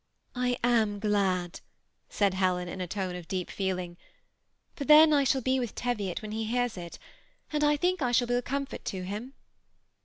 [0.47, 1.59] "I am glad,"
[2.09, 3.97] said Helen, in a tone of deep feeling;
[4.35, 6.97] '* for then I shall be with Teviot when he hears it,
[7.53, 9.35] and I think I shall be a comfort to him."